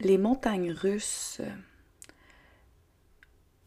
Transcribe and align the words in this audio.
Les 0.00 0.18
montagnes 0.18 0.72
russes. 0.72 1.40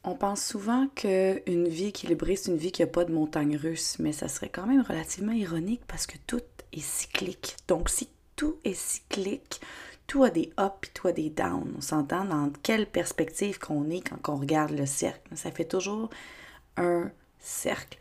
On 0.04 0.16
pense 0.16 0.44
souvent 0.44 0.88
qu'une 0.88 1.68
vie 1.68 1.88
équilibrée, 1.88 2.36
c'est 2.36 2.52
une 2.52 2.57
vie 2.57 2.71
qui 2.71 2.81
n'a 2.81 2.88
pas 2.88 3.05
de 3.05 3.13
montagnes 3.13 3.57
russes, 3.57 3.97
mais 4.00 4.13
ça 4.13 4.28
serait 4.28 4.50
quand 4.50 4.66
même 4.66 4.82
relativement 4.82 5.34
ironique 5.34 5.82
parce 5.88 6.08
que 6.08 6.18
tout 6.28 6.42
est 6.71 6.82
cyclique. 6.82 7.55
Donc, 7.68 7.90
si 7.90 8.10
tout 8.36 8.58
est 8.63 8.74
cyclique, 8.74 9.60
tout 10.05 10.24
a 10.24 10.29
des 10.29 10.54
ups 10.58 10.87
et 10.87 10.92
tout 10.94 11.08
a 11.08 11.12
des 11.12 11.29
downs. 11.29 11.74
On 11.78 11.81
s'entend 11.81 12.24
dans 12.24 12.51
quelle 12.63 12.87
perspective 12.87 13.59
qu'on 13.59 13.89
est 13.89 14.01
quand 14.01 14.33
on 14.33 14.37
regarde 14.37 14.71
le 14.71 14.85
cercle. 14.85 15.35
Ça 15.35 15.51
fait 15.51 15.65
toujours 15.65 16.09
un 16.77 17.12
cercle. 17.39 17.98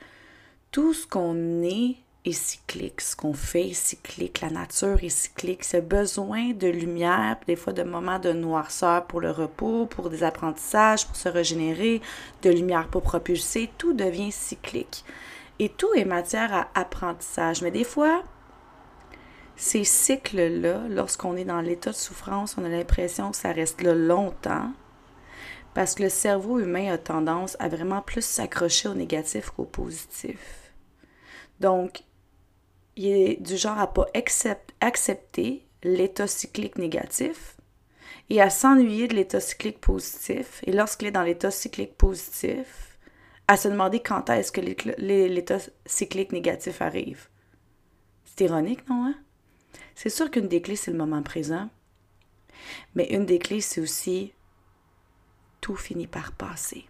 Tout 0.71 0.95
ce 0.95 1.07
qu'on 1.07 1.63
est 1.63 1.97
est 2.27 2.33
cyclique, 2.33 3.01
ce 3.01 3.15
qu'on 3.17 3.33
fait 3.33 3.69
est 3.69 3.75
cyclique, 3.75 4.41
la 4.41 4.51
nature 4.51 5.03
est 5.03 5.09
cyclique, 5.09 5.65
ce 5.65 5.77
besoin 5.77 6.51
de 6.53 6.67
lumière, 6.67 7.37
des 7.47 7.57
fois 7.57 7.73
de 7.73 7.83
moments 7.83 8.19
de 8.19 8.33
noirceur 8.33 9.07
pour 9.07 9.21
le 9.21 9.31
repos, 9.31 9.87
pour 9.87 10.11
des 10.11 10.23
apprentissages, 10.23 11.07
pour 11.07 11.17
se 11.17 11.29
régénérer, 11.29 12.03
de 12.43 12.51
lumière 12.51 12.89
pour 12.89 13.03
propulser, 13.03 13.71
tout 13.79 13.93
devient 13.93 14.33
cyclique. 14.33 15.05
Et 15.59 15.69
tout 15.69 15.93
est 15.95 16.05
matière 16.05 16.53
à 16.53 16.69
apprentissage. 16.75 17.63
Mais 17.63 17.71
des 17.71 17.85
fois, 17.85 18.23
ces 19.57 19.85
cycles-là, 19.85 20.83
lorsqu'on 20.89 21.37
est 21.37 21.45
dans 21.45 21.61
l'état 21.61 21.91
de 21.91 21.97
souffrance, 21.97 22.57
on 22.59 22.65
a 22.65 22.69
l'impression 22.69 23.31
que 23.31 23.37
ça 23.37 23.53
reste 23.53 23.81
là 23.83 23.95
longtemps. 23.95 24.71
Parce 25.73 25.95
que 25.95 26.03
le 26.03 26.09
cerveau 26.09 26.59
humain 26.59 26.93
a 26.93 26.99
tendance 26.99 27.57
à 27.59 27.69
vraiment 27.69 28.03
plus 28.03 28.25
s'accrocher 28.25 28.89
au 28.89 28.95
négatif 28.95 29.51
qu'au 29.51 29.65
positif. 29.65 30.67
Donc, 31.61 32.03
il 32.97 33.07
est 33.07 33.43
du 33.43 33.57
genre 33.57 33.79
à 33.79 33.93
pas 33.93 34.07
accepter 34.81 35.67
l'état 35.83 36.27
cyclique 36.27 36.79
négatif 36.79 37.57
et 38.31 38.41
à 38.41 38.51
s'ennuyer 38.51 39.07
de 39.07 39.15
l'état 39.15 39.41
cyclique 39.41 39.81
positif. 39.81 40.63
Et 40.67 40.73
lorsqu'il 40.73 41.09
est 41.09 41.13
dans 41.13 41.23
l'état 41.23 41.51
cyclique 41.51 41.97
positif, 41.97 42.99
à 43.49 43.57
se 43.57 43.69
demander 43.69 44.01
quand 44.01 44.29
est-ce 44.31 44.51
que 44.51 44.61
l'état 44.61 45.59
cyclique 45.85 46.33
négatif 46.33 46.83
arrive. 46.83 47.29
C'est 48.25 48.47
ironique, 48.47 48.89
non? 48.89 49.07
Hein? 49.07 49.15
C'est 49.95 50.11
sûr 50.11 50.31
qu'une 50.31 50.49
des 50.49 50.61
clés, 50.61 50.77
c'est 50.77 50.91
le 50.91 50.99
moment 50.99 51.23
présent. 51.23 51.69
Mais 52.95 53.07
une 53.11 53.27
des 53.27 53.39
clés, 53.39 53.61
c'est 53.61 53.81
aussi 53.81 54.33
tout 55.61 55.77
finit 55.77 56.07
par 56.07 56.33
passer. 56.33 56.87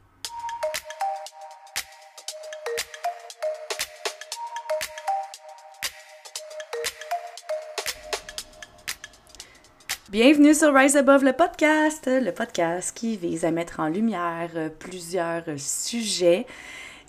Bienvenue 10.09 10.55
sur 10.55 10.73
Rise 10.73 10.97
Above 10.97 11.25
le 11.25 11.33
podcast, 11.33 12.07
le 12.07 12.31
podcast 12.31 12.97
qui 12.97 13.17
vise 13.17 13.45
à 13.45 13.51
mettre 13.51 13.81
en 13.81 13.89
lumière 13.89 14.51
euh, 14.55 14.69
plusieurs 14.69 15.43
sujets. 15.59 16.47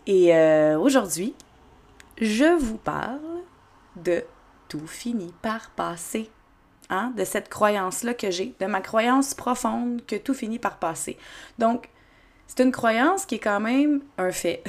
Et 0.08 0.36
euh, 0.36 0.80
aujourd'hui, 0.80 1.36
je 2.20 2.58
vous 2.58 2.80
parle 2.80 3.20
de 3.98 4.24
tout 4.68 4.88
finit 4.88 5.32
par 5.44 5.70
passer. 5.70 6.32
Hein? 6.90 7.14
De 7.16 7.24
cette 7.24 7.50
croyance-là 7.50 8.16
que 8.16 8.32
j'ai, 8.32 8.56
de 8.60 8.66
ma 8.66 8.82
croyance 8.82 9.36
profonde 9.36 10.04
que 10.08 10.16
tout 10.16 10.34
finit 10.34 10.58
par 10.58 10.80
passer. 10.80 11.20
Donc, 11.60 11.90
c'est 12.48 12.64
une 12.64 12.72
croyance 12.72 13.26
qui 13.26 13.36
est 13.36 13.40
quand 13.40 13.60
même 13.60 14.02
un 14.18 14.32
fait. 14.32 14.64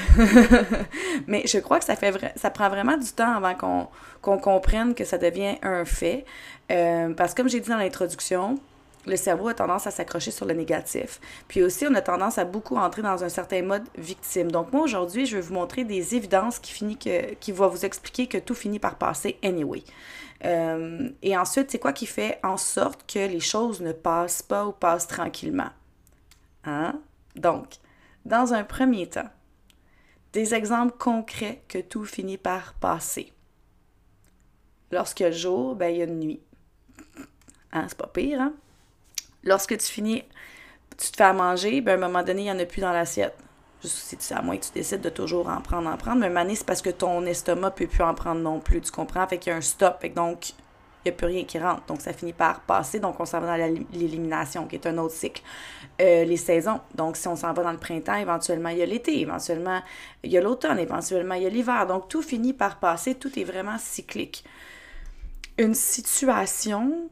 Mais 1.27 1.45
je 1.47 1.59
crois 1.59 1.79
que 1.79 1.85
ça, 1.85 2.51
prend 2.51 2.69
vraiment 2.69 2.97
du 2.97 3.11
temps 3.13 3.37
avant 3.37 3.89
qu'on 4.21 4.39
comprenne 4.39 4.95
que 4.95 5.05
ça 5.05 5.17
devient 5.17 5.57
un 5.63 5.85
fait. 5.85 6.25
Euh, 6.71 7.15
parce 7.15 7.33
que 7.33 7.43
comme 7.43 7.49
j'ai 7.49 7.61
dit 7.61 7.69
dans 7.69 7.77
l'introduction, 7.77 8.59
le 9.07 9.17
cerveau 9.17 9.49
a 9.49 9.55
tendance 9.55 9.87
à 9.87 9.91
s'accrocher 9.91 10.31
sur 10.31 10.45
le 10.45 10.55
négatif. 10.55 11.21
Puis 11.47 11.63
aussi, 11.63 11.87
on 11.89 11.95
a 11.95 12.03
tendance 12.03 12.39
à 12.39 12.45
beaucoup 12.45 12.77
entrer 12.77 13.03
dans 13.03 13.25
un 13.25 13.29
certain 13.29 13.63
mode 13.63 13.85
victime. 13.97 14.51
Donc 14.51 14.73
moi, 14.73 14.83
aujourd'hui, 14.83 15.25
je 15.25 15.37
vais 15.37 15.43
vous 15.43 15.55
montrer 15.55 15.85
des 15.85 16.15
évidences 16.15 16.59
qui, 16.59 16.73
finit 16.73 16.97
que, 16.97 17.35
qui 17.35 17.53
vont 17.53 17.69
vous 17.69 17.85
expliquer 17.85 18.27
que 18.27 18.39
tout 18.39 18.55
finit 18.55 18.79
par 18.79 18.97
passer 18.97 19.39
anyway. 19.43 19.83
Euh, 20.45 21.09
et 21.23 21.37
ensuite, 21.37 21.71
c'est 21.71 21.79
quoi 21.79 21.93
qui 21.93 22.07
fait 22.07 22.39
en 22.43 22.57
sorte 22.57 23.11
que 23.13 23.19
les 23.19 23.41
choses 23.41 23.81
ne 23.81 23.93
passent 23.93 24.43
pas 24.43 24.67
ou 24.67 24.73
passent 24.73 25.07
tranquillement? 25.07 25.71
Hein? 26.65 27.01
Donc, 27.39 27.77
dans 28.25 28.53
un 28.53 28.65
premier 28.65 29.09
temps, 29.09 29.31
des 30.33 30.55
exemples 30.55 30.97
concrets 30.99 31.63
que 31.69 31.79
tout 31.79 32.05
finit 32.05 32.39
par 32.39 32.75
passer. 32.75 33.33
Lorsque 34.91 35.21
le 35.21 35.33
jour, 35.33 35.75
ben, 35.75 35.89
il 35.89 35.99
y 35.99 36.03
a 36.03 36.05
une 36.05 36.19
nuit. 36.19 36.41
Hein, 37.73 37.87
c'est 37.89 37.99
pas 37.99 38.07
pire, 38.07 38.41
hein? 38.41 38.55
Lorsque 39.45 39.77
tu 39.79 39.87
finis, 39.87 40.25
tu 40.97 41.11
te 41.11 41.17
fais 41.17 41.25
à 41.25 41.33
manger, 41.33 41.81
ben, 41.81 41.93
à 41.93 42.05
un 42.05 42.09
moment 42.09 42.23
donné, 42.23 42.43
il 42.43 42.45
n'y 42.45 42.51
en 42.51 42.59
a 42.59 42.65
plus 42.65 42.81
dans 42.81 42.93
l'assiette. 42.93 43.37
Juste 43.83 44.33
à 44.33 44.43
moins 44.43 44.57
que 44.57 44.65
tu 44.65 44.73
décides 44.73 45.01
de 45.01 45.09
toujours 45.09 45.49
en 45.49 45.61
prendre, 45.61 45.89
en 45.89 45.97
prendre. 45.97 46.27
Mais 46.27 46.55
c'est 46.55 46.67
parce 46.67 46.83
que 46.83 46.91
ton 46.91 47.25
estomac 47.27 47.71
ne 47.71 47.75
peut 47.75 47.87
plus 47.87 48.03
en 48.03 48.15
prendre 48.15 48.41
non 48.41 48.61
plus, 48.61 48.81
tu 48.81 48.91
comprends? 48.91 49.27
Fait 49.29 49.39
qu'il 49.39 49.51
y 49.51 49.55
a 49.55 49.57
un 49.57 49.61
stop. 49.61 50.05
Donc, 50.15 50.53
il 51.05 51.09
n'y 51.09 51.15
a 51.15 51.17
plus 51.17 51.27
rien 51.27 51.45
qui 51.45 51.59
rentre. 51.59 51.85
Donc, 51.87 52.01
ça 52.01 52.13
finit 52.13 52.33
par 52.33 52.61
passer. 52.61 52.99
Donc, 52.99 53.21
on 53.21 53.25
s'en 53.25 53.41
va 53.41 53.59
dans 53.59 53.85
l'élimination, 53.93 54.67
qui 54.67 54.77
est 54.77 54.87
un 54.87 54.99
autre 54.99 55.15
cycle. 55.15 55.43
Euh, 56.01 56.25
les 56.25 56.37
saisons. 56.37 56.81
Donc, 56.95 57.17
si 57.17 57.29
on 57.29 57.37
s'en 57.37 57.53
va 57.53 57.63
dans 57.63 57.73
le 57.73 57.79
printemps, 57.79 58.17
éventuellement, 58.17 58.69
il 58.71 58.79
y 58.79 58.83
a 58.83 58.87
l'été. 58.87 59.21
Éventuellement, 59.21 59.81
il 60.23 60.33
y 60.33 60.39
a 60.39 60.41
l'automne. 60.41 60.79
Éventuellement, 60.79 61.35
il 61.35 61.43
y 61.45 61.47
a 61.47 61.51
l'hiver. 61.51 61.87
Donc, 61.87 62.09
tout 62.09 62.23
finit 62.23 62.53
par 62.53 62.79
passer. 62.79 63.15
Tout 63.15 63.39
est 63.39 63.45
vraiment 63.45 63.79
cyclique. 63.79 64.45
Une 65.57 65.75
situation 65.75 67.09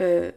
euh, 0.00 0.32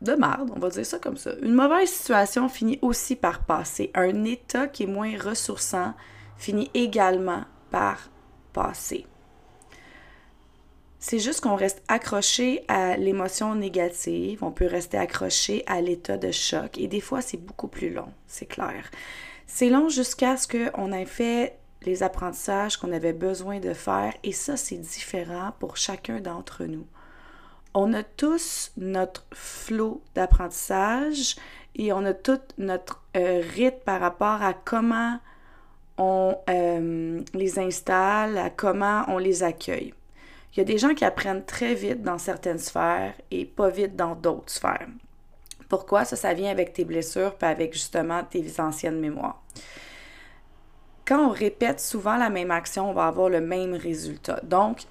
de 0.00 0.12
merde, 0.14 0.50
on 0.54 0.58
va 0.58 0.68
dire 0.68 0.84
ça 0.84 0.98
comme 0.98 1.16
ça. 1.16 1.30
Une 1.42 1.54
mauvaise 1.54 1.88
situation 1.88 2.48
finit 2.48 2.78
aussi 2.82 3.14
par 3.14 3.44
passer. 3.44 3.90
Un 3.94 4.24
état 4.24 4.66
qui 4.66 4.82
est 4.82 4.86
moins 4.86 5.16
ressourçant 5.16 5.94
finit 6.36 6.70
également 6.74 7.44
par 7.70 8.10
passer. 8.52 9.06
C'est 11.04 11.18
juste 11.18 11.40
qu'on 11.40 11.56
reste 11.56 11.82
accroché 11.88 12.64
à 12.68 12.96
l'émotion 12.96 13.56
négative, 13.56 14.44
on 14.44 14.52
peut 14.52 14.66
rester 14.66 14.96
accroché 14.96 15.64
à 15.66 15.80
l'état 15.80 16.16
de 16.16 16.30
choc 16.30 16.78
et 16.78 16.86
des 16.86 17.00
fois 17.00 17.20
c'est 17.20 17.38
beaucoup 17.44 17.66
plus 17.66 17.90
long, 17.90 18.12
c'est 18.28 18.46
clair. 18.46 18.88
C'est 19.48 19.68
long 19.68 19.88
jusqu'à 19.88 20.36
ce 20.36 20.46
qu'on 20.46 20.92
ait 20.92 21.04
fait 21.04 21.58
les 21.84 22.04
apprentissages 22.04 22.76
qu'on 22.76 22.92
avait 22.92 23.12
besoin 23.12 23.58
de 23.58 23.72
faire 23.72 24.14
et 24.22 24.30
ça 24.30 24.56
c'est 24.56 24.76
différent 24.76 25.50
pour 25.58 25.76
chacun 25.76 26.20
d'entre 26.20 26.66
nous. 26.66 26.86
On 27.74 27.94
a 27.94 28.04
tous 28.04 28.70
notre 28.76 29.26
flot 29.34 30.02
d'apprentissage 30.14 31.34
et 31.74 31.92
on 31.92 32.04
a 32.04 32.14
tout 32.14 32.38
notre 32.58 33.02
euh, 33.16 33.42
rythme 33.56 33.80
par 33.84 34.00
rapport 34.00 34.40
à 34.40 34.54
comment 34.54 35.18
on 35.98 36.36
euh, 36.48 37.20
les 37.34 37.58
installe, 37.58 38.38
à 38.38 38.50
comment 38.50 39.04
on 39.08 39.18
les 39.18 39.42
accueille. 39.42 39.94
Il 40.52 40.58
y 40.58 40.60
a 40.60 40.64
des 40.64 40.78
gens 40.78 40.94
qui 40.94 41.04
apprennent 41.04 41.44
très 41.44 41.74
vite 41.74 42.02
dans 42.02 42.18
certaines 42.18 42.58
sphères 42.58 43.14
et 43.30 43.46
pas 43.46 43.70
vite 43.70 43.96
dans 43.96 44.14
d'autres 44.14 44.52
sphères. 44.52 44.88
Pourquoi? 45.68 46.04
Ça, 46.04 46.16
ça 46.16 46.34
vient 46.34 46.50
avec 46.50 46.74
tes 46.74 46.84
blessures, 46.84 47.34
pas 47.36 47.48
avec 47.48 47.72
justement 47.72 48.22
tes 48.24 48.60
anciennes 48.60 49.00
mémoires. 49.00 49.42
Quand 51.06 51.28
on 51.28 51.30
répète 51.30 51.80
souvent 51.80 52.16
la 52.16 52.28
même 52.28 52.50
action, 52.50 52.90
on 52.90 52.92
va 52.92 53.06
avoir 53.06 53.30
le 53.30 53.40
même 53.40 53.72
résultat. 53.72 54.40
Donc, 54.42 54.82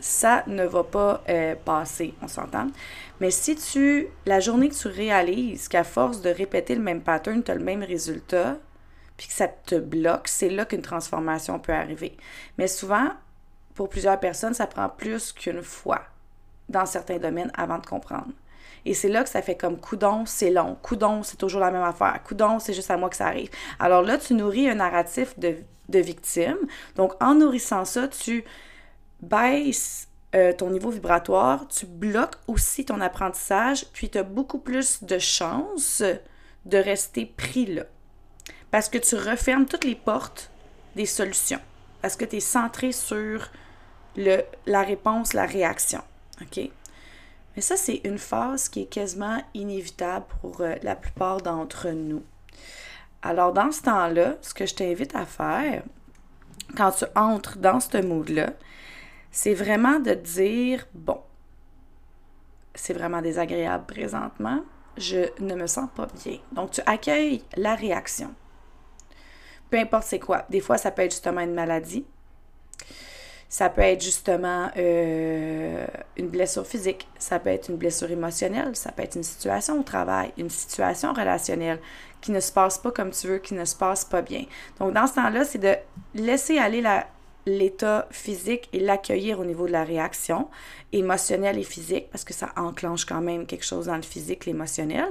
ça 0.00 0.42
ne 0.46 0.64
va 0.64 0.82
pas 0.82 1.22
euh, 1.28 1.54
passer, 1.64 2.12
on 2.20 2.28
s'entend? 2.28 2.66
Mais 3.20 3.30
si 3.30 3.56
tu, 3.56 4.08
la 4.26 4.40
journée 4.40 4.68
que 4.68 4.74
tu 4.74 4.88
réalises 4.88 5.68
qu'à 5.68 5.84
force 5.84 6.20
de 6.20 6.30
répéter 6.30 6.74
le 6.74 6.82
même 6.82 7.00
pattern, 7.00 7.42
tu 7.42 7.50
as 7.50 7.54
le 7.54 7.64
même 7.64 7.82
résultat, 7.82 8.58
puis 9.16 9.28
que 9.28 9.32
ça 9.32 9.48
te 9.48 9.76
bloque, 9.76 10.28
c'est 10.28 10.50
là 10.50 10.64
qu'une 10.66 10.82
transformation 10.82 11.58
peut 11.58 11.72
arriver. 11.72 12.16
Mais 12.58 12.66
souvent, 12.66 13.10
pour 13.76 13.88
plusieurs 13.88 14.18
personnes, 14.18 14.54
ça 14.54 14.66
prend 14.66 14.88
plus 14.88 15.32
qu'une 15.32 15.62
fois 15.62 16.02
dans 16.68 16.86
certains 16.86 17.18
domaines 17.18 17.52
avant 17.54 17.78
de 17.78 17.86
comprendre. 17.86 18.32
Et 18.84 18.94
c'est 18.94 19.08
là 19.08 19.22
que 19.22 19.28
ça 19.28 19.42
fait 19.42 19.56
comme 19.56 19.78
coudon, 19.78 20.24
c'est 20.26 20.50
long. 20.50 20.76
Coudon, 20.80 21.22
c'est 21.22 21.36
toujours 21.36 21.60
la 21.60 21.70
même 21.70 21.82
affaire. 21.82 22.20
Coudon, 22.24 22.58
c'est 22.58 22.72
juste 22.72 22.90
à 22.90 22.96
moi 22.96 23.10
que 23.10 23.16
ça 23.16 23.26
arrive. 23.26 23.50
Alors 23.78 24.02
là, 24.02 24.16
tu 24.16 24.34
nourris 24.34 24.68
un 24.68 24.76
narratif 24.76 25.38
de, 25.38 25.56
victime. 25.88 26.56
Donc, 26.96 27.12
en 27.22 27.34
nourrissant 27.34 27.84
ça, 27.84 28.08
tu 28.08 28.44
baisses 29.20 30.08
euh, 30.34 30.52
ton 30.52 30.70
niveau 30.70 30.90
vibratoire, 30.90 31.66
tu 31.68 31.86
bloques 31.86 32.36
aussi 32.46 32.84
ton 32.84 33.00
apprentissage, 33.00 33.86
puis 33.92 34.08
tu 34.08 34.18
as 34.18 34.22
beaucoup 34.22 34.58
plus 34.58 35.02
de 35.02 35.18
chances 35.18 36.02
de 36.64 36.78
rester 36.78 37.26
pris 37.26 37.66
là. 37.66 37.84
Parce 38.70 38.88
que 38.88 38.98
tu 38.98 39.16
refermes 39.16 39.66
toutes 39.66 39.84
les 39.84 39.94
portes 39.94 40.50
des 40.94 41.06
solutions. 41.06 41.60
Parce 42.02 42.16
que 42.16 42.24
tu 42.24 42.36
es 42.36 42.40
centré 42.40 42.92
sur 42.92 43.48
le, 44.16 44.42
la 44.66 44.82
réponse, 44.82 45.32
la 45.32 45.46
réaction. 45.46 46.02
OK? 46.42 46.70
Mais 47.54 47.62
ça, 47.62 47.76
c'est 47.76 48.02
une 48.04 48.18
phase 48.18 48.68
qui 48.68 48.82
est 48.82 48.86
quasiment 48.86 49.42
inévitable 49.54 50.26
pour 50.40 50.60
euh, 50.60 50.74
la 50.82 50.94
plupart 50.94 51.40
d'entre 51.40 51.88
nous. 51.88 52.22
Alors, 53.22 53.52
dans 53.52 53.72
ce 53.72 53.82
temps-là, 53.82 54.36
ce 54.42 54.52
que 54.52 54.66
je 54.66 54.74
t'invite 54.74 55.14
à 55.16 55.24
faire, 55.24 55.82
quand 56.76 56.90
tu 56.92 57.04
entres 57.14 57.56
dans 57.58 57.80
ce 57.80 57.96
mood-là, 57.98 58.50
c'est 59.30 59.54
vraiment 59.54 59.98
de 60.00 60.12
dire, 60.12 60.86
bon, 60.94 61.20
c'est 62.74 62.92
vraiment 62.92 63.22
désagréable 63.22 63.86
présentement. 63.86 64.60
Je 64.98 65.30
ne 65.40 65.54
me 65.54 65.66
sens 65.66 65.88
pas 65.94 66.06
bien. 66.24 66.38
Donc, 66.52 66.72
tu 66.72 66.82
accueilles 66.86 67.42
la 67.56 67.74
réaction. 67.74 68.34
Peu 69.70 69.78
importe 69.78 70.04
c'est 70.04 70.18
quoi. 70.18 70.44
Des 70.50 70.60
fois, 70.60 70.78
ça 70.78 70.90
peut 70.90 71.02
être 71.02 71.10
justement 71.10 71.40
une 71.40 71.54
maladie. 71.54 72.06
Ça 73.48 73.70
peut 73.70 73.82
être 73.82 74.02
justement 74.02 74.70
euh, 74.76 75.86
une 76.16 76.28
blessure 76.28 76.66
physique, 76.66 77.08
ça 77.18 77.38
peut 77.38 77.50
être 77.50 77.68
une 77.68 77.76
blessure 77.76 78.10
émotionnelle, 78.10 78.74
ça 78.74 78.90
peut 78.90 79.02
être 79.02 79.14
une 79.14 79.22
situation 79.22 79.78
au 79.78 79.82
travail, 79.84 80.32
une 80.36 80.50
situation 80.50 81.12
relationnelle 81.12 81.78
qui 82.20 82.32
ne 82.32 82.40
se 82.40 82.50
passe 82.50 82.78
pas 82.78 82.90
comme 82.90 83.10
tu 83.10 83.28
veux, 83.28 83.38
qui 83.38 83.54
ne 83.54 83.64
se 83.64 83.76
passe 83.76 84.04
pas 84.04 84.22
bien. 84.22 84.44
Donc, 84.80 84.92
dans 84.94 85.06
ce 85.06 85.14
temps-là, 85.14 85.44
c'est 85.44 85.58
de 85.58 85.74
laisser 86.14 86.58
aller 86.58 86.82
l'état 87.46 88.08
physique 88.10 88.68
et 88.72 88.80
l'accueillir 88.80 89.38
au 89.38 89.44
niveau 89.44 89.66
de 89.66 89.72
la 89.72 89.84
réaction 89.84 90.48
émotionnelle 90.92 91.58
et 91.58 91.62
physique, 91.62 92.10
parce 92.10 92.24
que 92.24 92.34
ça 92.34 92.52
enclenche 92.56 93.04
quand 93.04 93.20
même 93.20 93.46
quelque 93.46 93.64
chose 93.64 93.86
dans 93.86 93.96
le 93.96 94.02
physique, 94.02 94.46
l'émotionnel. 94.46 95.06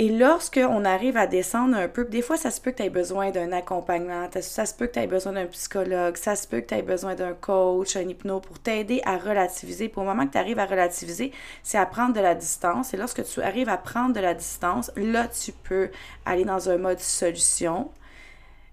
Et 0.00 0.08
lorsqu'on 0.08 0.86
arrive 0.86 1.18
à 1.18 1.26
descendre 1.26 1.76
un 1.76 1.86
peu, 1.86 2.06
des 2.06 2.22
fois, 2.22 2.38
ça 2.38 2.50
se 2.50 2.58
peut 2.58 2.70
que 2.70 2.78
tu 2.78 2.84
aies 2.84 2.88
besoin 2.88 3.32
d'un 3.32 3.52
accompagnement, 3.52 4.30
ça 4.40 4.64
se 4.64 4.72
peut 4.72 4.86
que 4.86 4.94
tu 4.94 4.98
aies 4.98 5.06
besoin 5.06 5.34
d'un 5.34 5.44
psychologue, 5.44 6.16
ça 6.16 6.36
se 6.36 6.48
peut 6.48 6.62
que 6.62 6.68
tu 6.68 6.74
aies 6.74 6.80
besoin 6.80 7.14
d'un 7.14 7.34
coach, 7.34 7.96
un 7.96 8.08
hypno 8.08 8.40
pour 8.40 8.58
t'aider 8.58 9.02
à 9.04 9.18
relativiser. 9.18 9.90
Pour 9.90 10.04
le 10.04 10.08
moment 10.08 10.26
que 10.26 10.32
tu 10.32 10.38
arrives 10.38 10.58
à 10.58 10.64
relativiser, 10.64 11.32
c'est 11.62 11.76
à 11.76 11.84
prendre 11.84 12.14
de 12.14 12.20
la 12.20 12.34
distance. 12.34 12.94
Et 12.94 12.96
lorsque 12.96 13.22
tu 13.24 13.42
arrives 13.42 13.68
à 13.68 13.76
prendre 13.76 14.14
de 14.14 14.20
la 14.20 14.32
distance, 14.32 14.90
là, 14.96 15.28
tu 15.28 15.52
peux 15.52 15.90
aller 16.24 16.46
dans 16.46 16.70
un 16.70 16.78
mode 16.78 17.00
solution, 17.00 17.90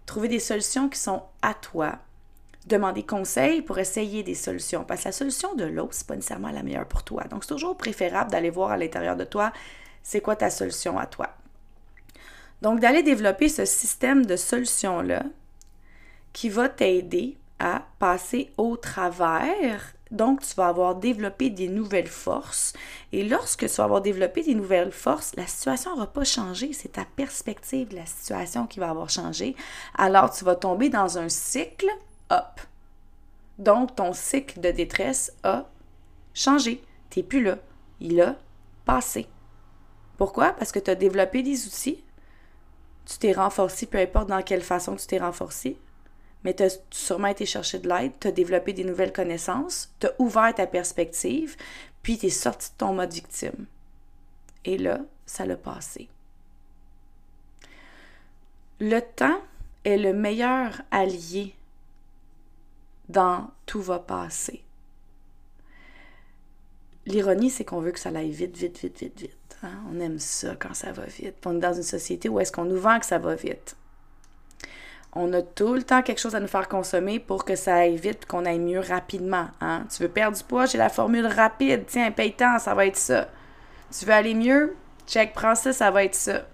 trouver 0.06 0.30
des 0.30 0.40
solutions 0.40 0.88
qui 0.88 0.98
sont 0.98 1.24
à 1.42 1.54
toi, 1.56 1.96
demander 2.68 3.04
conseil 3.04 3.62
pour 3.62 3.80
essayer 3.80 4.24
des 4.24 4.34
solutions. 4.34 4.86
Parce 4.86 5.02
que 5.02 5.10
la 5.10 5.12
solution 5.12 5.56
de 5.56 5.66
l'autre, 5.66 5.94
c'est 5.94 6.08
pas 6.08 6.16
nécessairement 6.16 6.52
la 6.52 6.64
meilleure 6.64 6.88
pour 6.88 7.04
toi. 7.04 7.26
Donc, 7.26 7.44
c'est 7.44 7.54
toujours 7.54 7.76
préférable 7.76 8.32
d'aller 8.32 8.50
voir 8.50 8.72
à 8.72 8.78
l'intérieur 8.78 9.18
de 9.18 9.26
toi 9.26 9.52
c'est 10.08 10.22
quoi 10.22 10.38
ta 10.38 10.50
solution 10.50 10.98
à 10.98 11.06
toi? 11.06 11.28
Donc, 12.62 12.80
d'aller 12.80 13.04
développer 13.04 13.50
ce 13.50 13.66
système 13.66 14.26
de 14.26 14.38
solutions-là 14.38 15.24
qui 16.32 16.48
va 16.48 16.70
t'aider 16.70 17.36
à 17.60 17.84
passer 18.00 18.50
au 18.56 18.78
travers. 18.78 19.94
Donc, 20.10 20.48
tu 20.48 20.56
vas 20.56 20.70
avoir 20.70 20.96
développé 20.96 21.50
des 21.50 21.68
nouvelles 21.68 22.08
forces. 22.08 22.72
Et 23.12 23.26
lorsque 23.26 23.68
tu 23.68 23.76
vas 23.76 23.84
avoir 23.84 24.00
développé 24.00 24.44
des 24.44 24.56
nouvelles 24.56 24.94
forces, 24.94 25.36
la 25.36 25.46
situation 25.46 25.92
n'aura 25.92 26.08
pas 26.08 26.24
changé. 26.24 26.72
C'est 26.72 26.94
ta 26.94 27.04
perspective 27.04 27.94
la 27.94 28.06
situation 28.06 28.66
qui 28.66 28.80
va 28.80 28.90
avoir 28.90 29.10
changé. 29.10 29.58
Alors, 29.94 30.32
tu 30.32 30.46
vas 30.46 30.56
tomber 30.56 30.88
dans 30.88 31.18
un 31.18 31.28
cycle 31.28 31.90
up. 32.32 32.62
Donc, 33.58 33.98
ton 33.98 34.14
cycle 34.14 34.62
de 34.62 34.72
détresse 34.72 35.34
a 35.44 35.68
changé. 36.34 36.82
Tu 37.10 37.20
n'es 37.20 37.24
plus 37.24 37.44
là. 37.44 37.58
Il 38.00 38.22
a 38.22 38.38
passé. 38.86 39.28
Pourquoi? 40.18 40.54
Parce 40.54 40.72
que 40.72 40.80
tu 40.80 40.92
as 40.92 40.96
développé 40.96 41.44
des 41.44 41.66
outils, 41.66 42.04
tu 43.06 43.18
t'es 43.18 43.32
renforcé, 43.32 43.86
peu 43.86 44.00
importe 44.00 44.28
dans 44.28 44.42
quelle 44.42 44.64
façon 44.64 44.96
tu 44.96 45.06
t'es 45.06 45.20
renforcé, 45.20 45.78
mais 46.44 46.54
tu 46.54 46.64
as 46.64 46.80
sûrement 46.90 47.28
été 47.28 47.46
chercher 47.46 47.80
de 47.80 47.88
l'aide, 47.88 48.14
tu 48.20 48.28
as 48.28 48.32
développé 48.32 48.74
des 48.74 48.84
nouvelles 48.84 49.14
connaissances, 49.14 49.94
tu 50.00 50.08
as 50.08 50.14
ouvert 50.20 50.54
ta 50.54 50.68
perspective, 50.68 51.56
puis 52.02 52.18
tu 52.18 52.28
es 52.28 52.30
sorti 52.30 52.70
de 52.72 52.78
ton 52.78 52.94
mode 52.94 53.14
victime. 53.14 53.66
Et 54.66 54.78
là, 54.78 55.00
ça 55.26 55.46
l'a 55.46 55.56
passé. 55.56 56.10
Le 58.80 59.00
temps 59.00 59.42
est 59.84 59.98
le 59.98 60.14
meilleur 60.14 60.82
allié 60.92 61.56
dans 63.10 63.50
tout 63.66 63.82
va 63.82 64.00
passer. 64.00 64.64
L'ironie, 67.06 67.50
c'est 67.50 67.64
qu'on 67.64 67.80
veut 67.80 67.92
que 67.92 68.00
ça 68.00 68.10
aille 68.10 68.32
vite, 68.32 68.58
vite, 68.58 68.80
vite, 68.80 69.00
vite, 69.00 69.20
vite. 69.22 69.47
Hein? 69.64 69.72
On 69.92 70.00
aime 70.00 70.20
ça 70.20 70.56
quand 70.60 70.74
ça 70.74 70.92
va 70.92 71.04
vite. 71.06 71.36
On 71.46 71.58
est 71.58 71.60
dans 71.60 71.74
une 71.74 71.84
société 71.84 72.30
où 72.30 72.40
est-ce 72.40 72.52
qu'on 72.52 72.66
nous 72.66 72.80
vend 72.80 73.00
que 73.00 73.06
ça 73.06 73.18
va 73.18 73.36
vite. 73.36 73.76
On 75.14 75.34
a 75.34 75.42
tout 75.42 75.74
le 75.74 75.84
temps 75.84 76.04
quelque 76.04 76.20
chose 76.20 76.36
à 76.36 76.40
nous 76.40 76.48
faire 76.48 76.68
consommer 76.68 77.20
pour 77.20 77.44
que 77.44 77.56
ça 77.56 77.76
aille 77.76 77.98
vite, 77.98 78.26
qu'on 78.26 78.46
aille 78.46 78.60
mieux 78.60 78.80
rapidement. 78.80 79.48
Hein? 79.62 79.86
Tu 79.90 80.04
veux 80.04 80.10
perdre 80.10 80.38
du 80.38 80.44
poids, 80.44 80.66
j'ai 80.66 80.78
la 80.78 80.90
formule 80.90 81.26
rapide. 81.26 81.86
Tiens, 81.88 82.12
paye 82.12 82.34
tant, 82.34 82.60
ça 82.60 82.76
va 82.76 82.86
être 82.86 82.98
ça. 82.98 83.28
Tu 83.98 84.06
veux 84.06 84.14
aller 84.14 84.36
mieux, 84.36 84.76
check, 85.08 85.34
prends 85.34 85.56
ça, 85.56 85.74
ça 85.74 85.90
va 85.92 86.04
être 86.04 86.16
ça. 86.16 86.46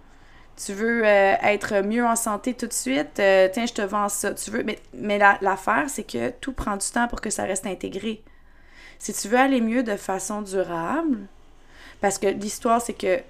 Tu 0.55 0.71
veux 0.71 1.03
euh, 1.03 1.33
être 1.41 1.81
mieux 1.81 2.05
en 2.05 2.15
santé 2.15 2.53
tout 2.53 2.67
de 2.67 2.73
suite, 2.73 3.19
euh, 3.19 3.49
tiens, 3.51 3.65
je 3.65 3.73
te 3.73 3.81
vends 3.81 4.07
ça. 4.07 4.33
Tu 4.33 4.51
mais, 4.63 4.79
mais 4.93 5.17
l'affaire, 5.17 5.85
c'est 5.89 6.03
que 6.03 6.29
tout 6.29 6.53
prend 6.53 6.77
du 6.77 6.87
temps 6.87 7.07
pour 7.07 7.21
que 7.21 7.31
ça 7.31 7.43
reste 7.43 7.65
intégré. 7.65 8.23
Si 8.99 9.13
tu 9.13 9.27
veux 9.27 9.39
aller 9.39 9.61
mieux 9.61 9.83
de 9.83 9.97
façon 9.97 10.41
durable, 10.43 11.17
parce 12.03 12.17
que 12.17 12.27
l'histoire, 12.27 12.81
c'est 12.81 12.91
que 12.91 13.21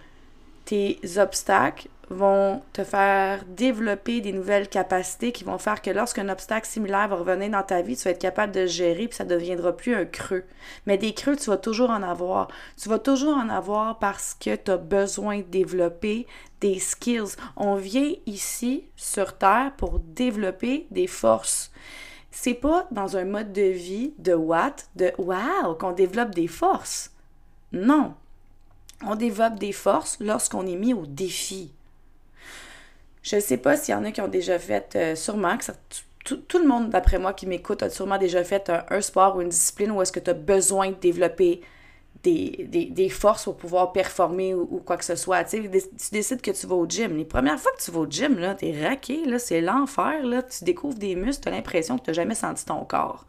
tes 0.65 0.99
obstacles 1.17 1.89
vont 2.09 2.63
te 2.73 2.83
faire 2.83 3.45
développer 3.45 4.19
des 4.19 4.33
nouvelles 4.33 4.67
capacités 4.67 5.31
qui 5.31 5.43
vont 5.43 5.59
faire 5.59 5.79
que 5.79 5.91
lorsqu'un 5.91 6.27
obstacle 6.27 6.65
similaire 6.65 7.07
va 7.07 7.17
revenir 7.17 7.51
dans 7.51 7.61
ta 7.61 7.83
vie, 7.83 7.95
tu 7.95 8.05
vas 8.05 8.09
être 8.09 8.19
capable 8.19 8.51
de 8.51 8.65
gérer 8.65 9.07
puis 9.07 9.15
ça 9.15 9.25
ne 9.25 9.29
deviendra 9.29 9.77
plus 9.77 9.93
un 9.93 10.05
creux. 10.05 10.43
Mais 10.87 10.97
des 10.97 11.13
creux, 11.13 11.35
tu 11.35 11.51
vas 11.51 11.57
toujours 11.57 11.91
en 11.91 12.01
avoir. 12.01 12.47
Tu 12.75 12.89
vas 12.89 12.97
toujours 12.97 13.37
en 13.37 13.47
avoir 13.49 13.99
parce 13.99 14.33
que 14.33 14.55
tu 14.55 14.71
as 14.71 14.77
besoin 14.77 15.37
de 15.37 15.43
développer 15.43 16.25
des 16.59 16.79
skills. 16.79 17.35
On 17.55 17.75
vient 17.75 18.11
ici 18.25 18.85
sur 18.95 19.37
Terre 19.37 19.73
pour 19.77 19.99
développer 19.99 20.87
des 20.89 21.05
forces. 21.05 21.71
C'est 22.31 22.55
pas 22.55 22.87
dans 22.89 23.17
un 23.17 23.25
mode 23.25 23.53
de 23.53 23.61
vie 23.61 24.15
de 24.17 24.33
what, 24.33 24.77
de 24.95 25.11
wow, 25.19 25.75
qu'on 25.75 25.91
développe 25.91 26.33
des 26.33 26.47
forces. 26.47 27.11
Non, 27.71 28.15
on 29.07 29.15
développe 29.15 29.59
des 29.59 29.71
forces 29.71 30.17
lorsqu'on 30.19 30.65
est 30.67 30.75
mis 30.75 30.93
au 30.93 31.05
défi. 31.05 31.71
Je 33.21 33.37
ne 33.37 33.41
sais 33.41 33.57
pas 33.57 33.77
s'il 33.77 33.93
y 33.93 33.97
en 33.97 34.03
a 34.03 34.11
qui 34.11 34.21
ont 34.21 34.27
déjà 34.27 34.59
fait, 34.59 34.95
euh, 34.95 35.15
sûrement, 35.15 35.57
que 35.57 35.71
tout, 36.35 36.57
le 36.57 36.67
monde, 36.67 36.89
d'après 36.89 37.19
moi, 37.19 37.33
qui 37.33 37.47
m'écoute, 37.47 37.83
a 37.83 37.89
sûrement 37.89 38.17
déjà 38.17 38.43
fait 38.43 38.69
un, 38.69 39.01
sport 39.01 39.37
ou 39.37 39.41
une 39.41 39.49
discipline 39.49 39.91
où 39.91 40.01
est-ce 40.01 40.11
que 40.11 40.19
tu 40.19 40.29
as 40.29 40.33
besoin 40.33 40.89
de 40.89 40.95
développer 40.95 41.61
des, 42.23 43.09
forces 43.09 43.43
pour 43.43 43.57
pouvoir 43.57 43.91
performer 43.91 44.53
ou, 44.53 44.81
quoi 44.85 44.97
que 44.97 45.05
ce 45.05 45.15
soit. 45.15 45.43
Tu, 45.43 45.69
décides 46.11 46.41
que 46.41 46.51
tu 46.51 46.67
vas 46.67 46.75
au 46.75 46.87
gym. 46.87 47.17
Les 47.17 47.25
premières 47.25 47.59
fois 47.59 47.71
que 47.77 47.83
tu 47.83 47.91
vas 47.91 47.99
au 47.99 48.07
gym, 48.09 48.39
tu 48.57 48.67
es 48.67 48.87
raqué, 48.87 49.23
c'est 49.39 49.61
l'enfer. 49.61 50.23
Là, 50.23 50.43
tu 50.43 50.63
découvres 50.63 50.97
des 50.97 51.15
muscles, 51.15 51.43
tu 51.43 51.49
as 51.49 51.51
l'impression 51.51 51.97
que 51.97 52.05
tu 52.05 52.09
n'as 52.09 52.15
jamais 52.15 52.35
senti 52.35 52.65
ton 52.65 52.85
corps. 52.85 53.25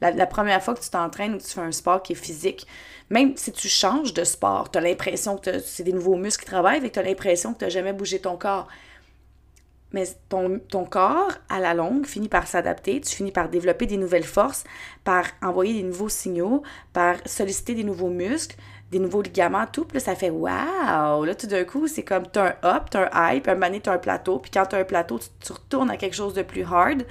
La, 0.00 0.26
première 0.26 0.62
fois 0.62 0.74
que 0.74 0.80
tu 0.80 0.90
t'entraînes 0.90 1.34
ou 1.34 1.38
que 1.38 1.42
tu 1.42 1.50
fais 1.50 1.60
un 1.60 1.72
sport 1.72 2.02
qui 2.02 2.12
est 2.12 2.16
physique, 2.16 2.68
même 3.10 3.36
si 3.36 3.50
tu 3.50 3.68
changes 3.68 4.14
de 4.14 4.22
sport, 4.22 4.70
tu 4.70 4.78
as 4.78 4.80
l'impression 4.80 5.36
que 5.36 5.58
c'est 5.58 5.82
des 5.82 5.92
nouveaux 5.92 6.14
muscles 6.14 6.44
qui 6.44 6.50
travaillent 6.50 6.84
et 6.84 6.90
tu 6.90 7.00
as 7.00 7.02
l'impression 7.02 7.52
que 7.52 7.58
tu 7.58 7.64
n'as 7.64 7.70
jamais 7.70 7.92
bougé 7.92 8.20
ton 8.20 8.36
corps. 8.36 8.68
Mais 9.92 10.04
ton, 10.28 10.58
ton, 10.58 10.84
corps, 10.84 11.32
à 11.48 11.60
la 11.60 11.72
longue, 11.72 12.04
finit 12.04 12.28
par 12.28 12.46
s'adapter, 12.46 13.00
tu 13.00 13.14
finis 13.14 13.32
par 13.32 13.48
développer 13.48 13.86
des 13.86 13.96
nouvelles 13.96 14.24
forces, 14.24 14.64
par 15.02 15.24
envoyer 15.42 15.72
des 15.74 15.82
nouveaux 15.82 16.10
signaux, 16.10 16.62
par 16.92 17.16
solliciter 17.24 17.74
des 17.74 17.84
nouveaux 17.84 18.10
muscles, 18.10 18.56
des 18.90 18.98
nouveaux 18.98 19.22
ligaments, 19.22 19.66
tout. 19.66 19.84
Puis 19.84 19.98
là, 19.98 20.00
ça 20.00 20.14
fait 20.14 20.30
waouh! 20.30 21.24
Là, 21.24 21.34
tout 21.34 21.46
d'un 21.46 21.64
coup, 21.64 21.86
c'est 21.88 22.02
comme 22.02 22.30
tu 22.30 22.38
as 22.38 22.58
un 22.62 22.76
up, 22.76 22.90
tu 22.90 22.96
as 22.96 23.08
un 23.12 23.34
high, 23.34 23.42
puis 23.42 23.50
un 23.50 23.54
moment 23.54 23.66
donné, 23.66 23.80
tu 23.80 23.90
as 23.90 23.94
un 23.94 23.98
plateau. 23.98 24.38
Puis 24.38 24.50
quand 24.50 24.66
tu 24.66 24.76
as 24.76 24.78
un 24.78 24.84
plateau, 24.84 25.18
tu, 25.18 25.52
retournes 25.52 25.90
à 25.90 25.96
quelque 25.96 26.16
chose 26.16 26.34
de 26.34 26.42
plus 26.42 26.64
hard 26.64 27.04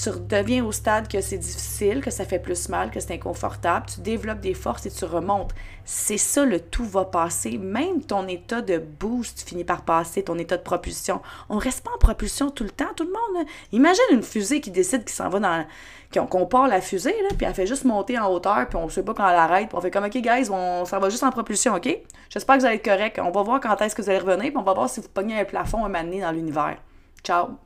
tu 0.00 0.10
redeviens 0.10 0.64
au 0.64 0.70
stade 0.70 1.08
que 1.08 1.20
c'est 1.20 1.38
difficile, 1.38 2.00
que 2.00 2.10
ça 2.10 2.24
fait 2.24 2.38
plus 2.38 2.68
mal, 2.68 2.92
que 2.92 3.00
c'est 3.00 3.14
inconfortable, 3.14 3.86
tu 3.92 4.00
développes 4.00 4.38
des 4.38 4.54
forces 4.54 4.86
et 4.86 4.90
tu 4.90 5.04
remontes. 5.04 5.52
C'est 5.84 6.18
ça, 6.18 6.44
le 6.44 6.60
tout 6.60 6.84
va 6.84 7.04
passer. 7.04 7.58
Même 7.58 8.02
ton 8.02 8.28
état 8.28 8.62
de 8.62 8.78
boost 8.78 9.48
finit 9.48 9.64
par 9.64 9.82
passer, 9.82 10.22
ton 10.22 10.38
état 10.38 10.56
de 10.56 10.62
propulsion. 10.62 11.20
On 11.48 11.58
reste 11.58 11.84
pas 11.84 11.90
en 11.92 11.98
propulsion 11.98 12.50
tout 12.50 12.62
le 12.62 12.70
temps, 12.70 12.92
tout 12.94 13.04
le 13.04 13.10
monde. 13.10 13.46
Imagine 13.72 14.04
une 14.12 14.22
fusée 14.22 14.60
qui 14.60 14.70
décide 14.70 15.04
qu'il 15.04 15.14
s'en 15.14 15.30
va 15.30 15.40
dans... 15.40 16.26
qu'on 16.28 16.46
part 16.46 16.68
la 16.68 16.80
fusée, 16.80 17.14
puis 17.36 17.46
elle 17.46 17.54
fait 17.54 17.66
juste 17.66 17.84
monter 17.84 18.18
en 18.20 18.30
hauteur, 18.30 18.68
puis 18.68 18.76
on 18.76 18.88
sait 18.88 19.02
pas 19.02 19.14
quand 19.14 19.28
elle 19.28 19.34
arrête, 19.34 19.68
puis 19.68 19.76
on 19.76 19.80
fait 19.80 19.90
comme, 19.90 20.04
OK, 20.04 20.16
guys, 20.16 20.48
on 20.50 20.84
s'en 20.84 21.00
va 21.00 21.10
juste 21.10 21.24
en 21.24 21.30
propulsion, 21.30 21.74
OK? 21.74 21.88
J'espère 22.30 22.54
que 22.54 22.60
vous 22.60 22.66
allez 22.66 22.76
être 22.76 22.84
correct. 22.84 23.18
On 23.20 23.32
va 23.32 23.42
voir 23.42 23.58
quand 23.58 23.80
est-ce 23.80 23.96
que 23.96 24.02
vous 24.02 24.10
allez 24.10 24.20
revenir, 24.20 24.50
puis 24.52 24.58
on 24.58 24.62
va 24.62 24.74
voir 24.74 24.88
si 24.88 25.00
vous 25.00 25.08
pognez 25.08 25.40
un 25.40 25.44
plafond 25.44 25.84
un 25.84 25.88
moment 25.88 26.20
dans 26.20 26.30
l'univers. 26.30 26.76
Ciao! 27.24 27.58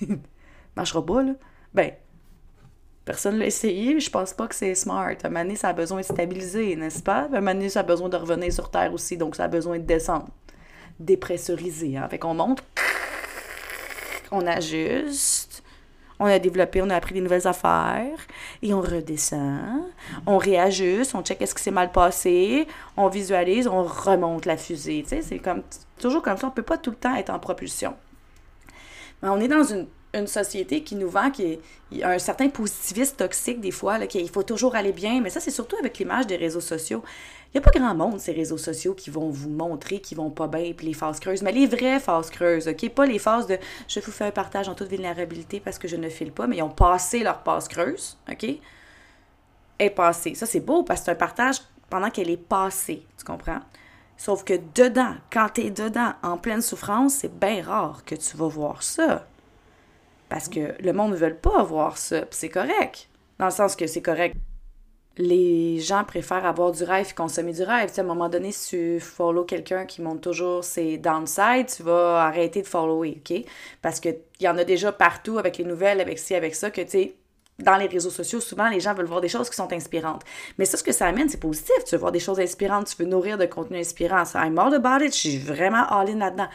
Marchera 0.76 1.06
pas, 1.06 1.22
là. 1.22 1.32
Ben, 1.76 1.92
personne 3.04 3.36
l'a 3.38 3.44
essayé, 3.44 4.00
je 4.00 4.08
pense 4.08 4.32
pas 4.32 4.48
que 4.48 4.54
c'est 4.54 4.74
smart. 4.74 5.12
Un 5.22 5.28
moment 5.28 5.54
ça 5.56 5.68
a 5.68 5.72
besoin 5.74 6.00
de 6.00 6.06
stabiliser, 6.06 6.74
n'est-ce 6.74 7.02
pas? 7.02 7.28
Un 7.30 7.42
moment 7.42 7.68
ça 7.68 7.80
a 7.80 7.82
besoin 7.82 8.08
de 8.08 8.16
revenir 8.16 8.50
sur 8.50 8.70
Terre 8.70 8.94
aussi, 8.94 9.18
donc 9.18 9.36
ça 9.36 9.44
a 9.44 9.48
besoin 9.48 9.78
de 9.78 9.84
descendre. 9.84 10.28
Dépressuriser, 10.98 11.98
hein? 11.98 12.08
Fait 12.08 12.18
qu'on 12.18 12.32
monte, 12.32 12.64
on 14.30 14.46
ajuste, 14.46 15.62
on 16.18 16.24
a 16.24 16.38
développé, 16.38 16.80
on 16.80 16.88
a 16.88 16.96
appris 16.96 17.12
des 17.12 17.20
nouvelles 17.20 17.46
affaires, 17.46 18.26
et 18.62 18.72
on 18.72 18.80
redescend, 18.80 19.82
on 20.24 20.38
réajuste, 20.38 21.14
on 21.14 21.22
check 21.22 21.36
qu'est-ce 21.36 21.54
qui 21.54 21.62
s'est 21.62 21.70
mal 21.70 21.92
passé, 21.92 22.66
on 22.96 23.08
visualise, 23.08 23.66
on 23.66 23.82
remonte 23.82 24.46
la 24.46 24.56
fusée. 24.56 25.02
Tu 25.02 25.10
sais, 25.10 25.20
c'est 25.20 25.40
comme 25.40 25.62
toujours 26.00 26.22
comme 26.22 26.38
ça, 26.38 26.46
on 26.46 26.52
peut 26.52 26.62
pas 26.62 26.78
tout 26.78 26.90
le 26.90 26.96
temps 26.96 27.14
être 27.16 27.28
en 27.28 27.38
propulsion. 27.38 27.94
Mais 29.22 29.28
on 29.28 29.38
est 29.40 29.48
dans 29.48 29.62
une 29.62 29.86
une 30.16 30.26
société 30.26 30.82
qui 30.82 30.94
nous 30.94 31.08
vend 31.08 31.30
qu'il 31.30 31.58
y 31.92 32.02
a 32.02 32.10
un 32.10 32.18
certain 32.18 32.48
positivisme 32.48 33.16
toxique 33.16 33.60
des 33.60 33.70
fois, 33.70 33.98
qu'il 34.06 34.28
faut 34.28 34.42
toujours 34.42 34.74
aller 34.74 34.92
bien, 34.92 35.20
mais 35.20 35.30
ça 35.30 35.40
c'est 35.40 35.50
surtout 35.50 35.76
avec 35.78 35.98
l'image 35.98 36.26
des 36.26 36.36
réseaux 36.36 36.60
sociaux. 36.60 37.02
Il 37.48 37.58
n'y 37.58 37.64
a 37.64 37.70
pas 37.70 37.78
grand 37.78 37.94
monde, 37.94 38.20
ces 38.20 38.32
réseaux 38.32 38.58
sociaux, 38.58 38.94
qui 38.94 39.10
vont 39.10 39.30
vous 39.30 39.48
montrer 39.48 40.00
qu'ils 40.00 40.18
vont 40.18 40.30
pas 40.30 40.46
bien, 40.46 40.72
puis 40.76 40.88
les 40.88 40.94
phases 40.94 41.20
creuses, 41.20 41.42
mais 41.42 41.52
les 41.52 41.66
vraies 41.66 42.00
phases 42.00 42.30
creuses, 42.30 42.68
OK? 42.68 42.88
Pas 42.90 43.06
les 43.06 43.18
phases 43.18 43.46
de 43.46 43.58
je 43.88 44.00
vous 44.00 44.12
fais 44.12 44.24
un 44.24 44.30
partage 44.30 44.68
en 44.68 44.74
toute 44.74 44.88
vulnérabilité 44.88 45.60
parce 45.60 45.78
que 45.78 45.88
je 45.88 45.96
ne 45.96 46.08
file 46.08 46.32
pas, 46.32 46.46
mais 46.46 46.56
ils 46.58 46.62
ont 46.62 46.68
passé 46.68 47.20
leur 47.20 47.42
phase 47.42 47.68
creuse, 47.68 48.18
OK? 48.30 48.46
Est 49.78 49.90
passée. 49.90 50.34
Ça, 50.34 50.46
c'est 50.46 50.60
beau 50.60 50.82
parce 50.82 51.00
que 51.00 51.06
c'est 51.06 51.12
un 51.12 51.16
partage 51.16 51.56
pendant 51.88 52.10
qu'elle 52.10 52.30
est 52.30 52.36
passée, 52.36 53.06
tu 53.16 53.24
comprends? 53.24 53.60
Sauf 54.16 54.44
que 54.44 54.54
dedans, 54.74 55.14
quand 55.30 55.48
tu 55.54 55.62
es 55.62 55.70
dedans, 55.70 56.12
en 56.22 56.38
pleine 56.38 56.62
souffrance, 56.62 57.14
c'est 57.14 57.38
bien 57.38 57.62
rare 57.62 58.02
que 58.04 58.14
tu 58.14 58.36
vas 58.36 58.48
voir 58.48 58.82
ça. 58.82 59.26
Parce 60.28 60.48
que 60.48 60.74
le 60.82 60.92
monde 60.92 61.12
ne 61.12 61.16
veut 61.16 61.34
pas 61.34 61.62
voir 61.62 61.98
ça, 61.98 62.24
c'est 62.30 62.48
correct. 62.48 63.08
Dans 63.38 63.46
le 63.46 63.50
sens 63.50 63.76
que 63.76 63.86
c'est 63.86 64.02
correct. 64.02 64.34
Les 65.18 65.80
gens 65.80 66.04
préfèrent 66.04 66.44
avoir 66.44 66.72
du 66.72 66.84
rêve 66.84 67.08
et 67.10 67.14
consommer 67.14 67.52
du 67.52 67.62
rêve. 67.62 67.90
à 67.96 68.00
un 68.00 68.04
moment 68.04 68.28
donné, 68.28 68.52
si 68.52 68.68
tu 68.70 69.00
follow 69.00 69.44
quelqu'un 69.44 69.86
qui 69.86 70.02
montre 70.02 70.20
toujours 70.20 70.62
ses 70.62 70.98
downsides, 70.98 71.68
tu 71.74 71.82
vas 71.82 72.24
arrêter 72.24 72.60
de 72.60 72.66
follower, 72.66 73.18
OK? 73.18 73.44
Parce 73.80 73.98
qu'il 73.98 74.18
y 74.40 74.48
en 74.48 74.58
a 74.58 74.64
déjà 74.64 74.92
partout 74.92 75.38
avec 75.38 75.56
les 75.56 75.64
nouvelles, 75.64 76.00
avec 76.00 76.18
ci, 76.18 76.34
avec 76.34 76.54
ça, 76.54 76.70
que 76.70 76.82
tu 76.82 76.90
sais, 76.90 77.14
dans 77.58 77.76
les 77.76 77.86
réseaux 77.86 78.10
sociaux, 78.10 78.40
souvent, 78.40 78.68
les 78.68 78.80
gens 78.80 78.92
veulent 78.92 79.06
voir 79.06 79.22
des 79.22 79.28
choses 79.28 79.48
qui 79.48 79.56
sont 79.56 79.72
inspirantes. 79.72 80.22
Mais 80.58 80.66
ça, 80.66 80.76
ce 80.76 80.82
que 80.82 80.92
ça 80.92 81.06
amène, 81.06 81.30
c'est 81.30 81.40
positif. 81.40 81.76
Tu 81.86 81.94
veux 81.94 82.00
voir 82.00 82.12
des 82.12 82.20
choses 82.20 82.38
inspirantes, 82.38 82.94
tu 82.94 83.02
veux 83.02 83.08
nourrir 83.08 83.38
de 83.38 83.46
contenu 83.46 83.78
inspirant. 83.78 84.24
I'm 84.34 84.58
all 84.58 84.74
about 84.74 85.02
it, 85.02 85.14
je 85.14 85.18
suis 85.18 85.38
vraiment 85.38 85.86
all-in 85.88 86.18
là-dedans. 86.18 86.48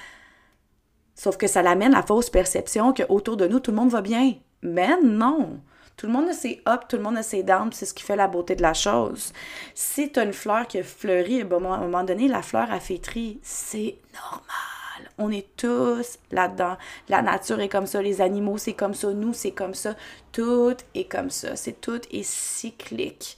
Sauf 1.15 1.37
que 1.37 1.47
ça 1.47 1.61
l'amène 1.61 1.91
la 1.91 2.03
fausse 2.03 2.29
perception 2.29 2.93
qu'autour 2.93 3.37
de 3.37 3.47
nous, 3.47 3.59
tout 3.59 3.71
le 3.71 3.77
monde 3.77 3.91
va 3.91 4.01
bien. 4.01 4.33
Mais 4.61 4.99
non! 5.01 5.59
Tout 5.97 6.07
le 6.07 6.13
monde 6.13 6.29
a 6.29 6.33
ses 6.33 6.61
up, 6.67 6.81
tout 6.89 6.97
le 6.97 7.03
monde 7.03 7.17
a 7.17 7.23
ses 7.23 7.43
downs, 7.43 7.71
c'est 7.73 7.85
ce 7.85 7.93
qui 7.93 8.03
fait 8.03 8.15
la 8.15 8.27
beauté 8.27 8.55
de 8.55 8.63
la 8.63 8.73
chose. 8.73 9.33
Si 9.75 10.11
tu 10.11 10.19
une 10.19 10.33
fleur 10.33 10.65
qui 10.67 10.79
a 10.79 10.83
fleuri, 10.83 11.41
à 11.41 11.45
un 11.45 11.59
moment 11.59 12.03
donné, 12.03 12.27
la 12.27 12.41
fleur 12.41 12.71
a 12.71 12.79
flétri, 12.79 13.39
c'est 13.43 13.97
normal. 14.13 15.11
On 15.17 15.31
est 15.31 15.55
tous 15.55 16.17
là-dedans. 16.31 16.77
La 17.07 17.21
nature 17.21 17.59
est 17.59 17.69
comme 17.69 17.85
ça, 17.85 18.01
les 18.01 18.21
animaux, 18.21 18.57
c'est 18.57 18.73
comme 18.73 18.95
ça, 18.95 19.11
nous, 19.11 19.33
c'est 19.33 19.51
comme 19.51 19.75
ça. 19.75 19.95
Tout 20.31 20.75
est 20.95 21.05
comme 21.05 21.29
ça. 21.29 21.55
C'est 21.55 21.79
tout 21.79 22.01
est 22.11 22.23
cyclique. 22.23 23.37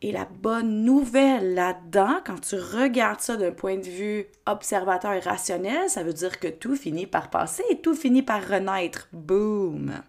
Et 0.00 0.12
la 0.12 0.26
bonne 0.26 0.84
nouvelle 0.84 1.54
là-dedans, 1.54 2.20
quand 2.24 2.40
tu 2.40 2.54
regardes 2.54 3.20
ça 3.20 3.36
d'un 3.36 3.50
point 3.50 3.76
de 3.76 3.88
vue 3.88 4.26
observateur 4.46 5.12
et 5.12 5.20
rationnel, 5.20 5.90
ça 5.90 6.04
veut 6.04 6.12
dire 6.12 6.38
que 6.38 6.46
tout 6.46 6.76
finit 6.76 7.08
par 7.08 7.30
passer 7.30 7.64
et 7.70 7.80
tout 7.80 7.94
finit 7.94 8.22
par 8.22 8.46
renaître. 8.46 9.08
Boom! 9.12 10.00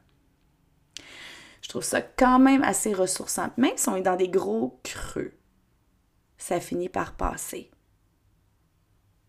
Je 1.63 1.69
trouve 1.69 1.83
ça 1.83 2.01
quand 2.01 2.39
même 2.39 2.63
assez 2.63 2.93
ressourçant. 2.93 3.49
Même 3.57 3.77
si 3.77 3.89
on 3.89 3.95
est 3.95 4.01
dans 4.01 4.15
des 4.15 4.29
gros 4.29 4.79
creux, 4.83 5.33
ça 6.37 6.59
finit 6.59 6.89
par 6.89 7.15
passer. 7.15 7.71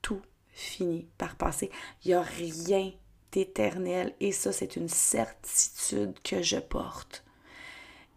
Tout 0.02 0.23
finit 0.49 1.09
par 1.17 1.37
passer. 1.37 1.71
Il 2.05 2.09
n'y 2.09 2.14
a 2.14 2.23
rien 2.23 2.93
d'éternel 3.33 4.14
et 4.21 4.33
ça, 4.33 4.52
c'est 4.52 4.76
une 4.76 4.88
certitude 4.88 6.19
que 6.23 6.43
je 6.43 6.59
porte. 6.59 7.25